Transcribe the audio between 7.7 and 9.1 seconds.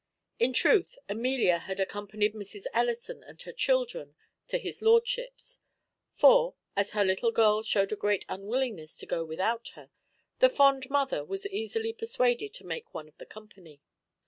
a great unwillingness to